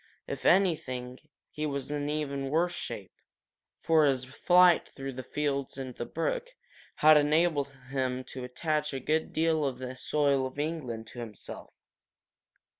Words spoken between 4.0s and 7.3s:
his flight through the fields and the brook had